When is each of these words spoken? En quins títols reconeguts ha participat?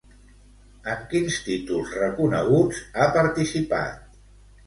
En 0.93 1.01
quins 1.09 1.35
títols 1.49 1.91
reconeguts 2.03 2.79
ha 3.03 3.09
participat? 3.19 4.19